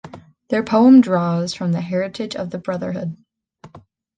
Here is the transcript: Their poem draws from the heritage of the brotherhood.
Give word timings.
Their 0.49 0.63
poem 0.63 0.99
draws 1.01 1.53
from 1.53 1.73
the 1.73 1.79
heritage 1.81 2.35
of 2.35 2.49
the 2.49 2.57
brotherhood. 2.57 3.15